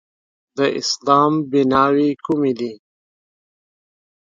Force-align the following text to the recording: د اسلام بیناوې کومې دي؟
د 0.57 0.59
اسلام 0.79 1.33
بیناوې 1.51 2.09
کومې 2.25 2.53
دي؟ 2.59 2.73